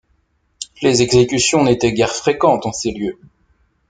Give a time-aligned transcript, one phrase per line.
[0.81, 3.19] Les exécutions n'étaient guère fréquentes en ces lieux.